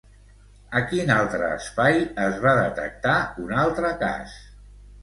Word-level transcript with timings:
A 0.79 0.81
quin 0.93 1.13
altre 1.17 1.51
espai 1.59 2.01
es 2.25 2.41
va 2.47 2.57
detectar 2.63 3.17
un 3.47 3.57
altre 3.67 3.95
cas? 4.05 4.39